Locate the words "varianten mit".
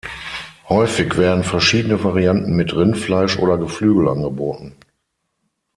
2.03-2.75